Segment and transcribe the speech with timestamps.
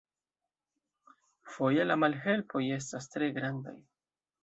[1.57, 3.81] Foje la malhelpoj estas tre grandaj!